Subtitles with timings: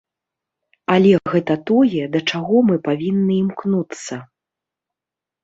[0.93, 4.21] Але гэта тое, да чаго мы павінны імкнуцца.